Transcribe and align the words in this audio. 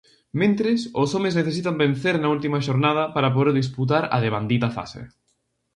Mentres, 0.41 0.79
os 1.01 1.09
homes 1.15 1.37
necesitan 1.39 1.79
vencer 1.83 2.15
na 2.19 2.31
última 2.35 2.63
xornada 2.67 3.03
para 3.15 3.33
poder 3.35 3.53
disputar 3.61 4.03
a 4.15 4.17
devandita 4.25 4.69
fase. 4.77 5.01